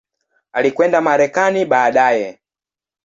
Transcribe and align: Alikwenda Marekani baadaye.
Alikwenda 0.53 1.01
Marekani 1.01 1.65
baadaye. 1.65 2.39